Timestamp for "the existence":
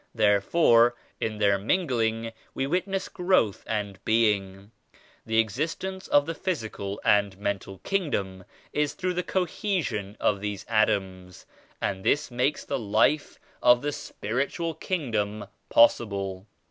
5.27-6.07